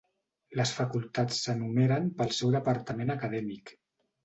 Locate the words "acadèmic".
3.19-3.79